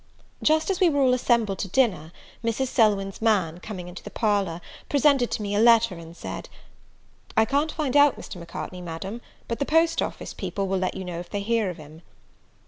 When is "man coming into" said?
3.21-4.01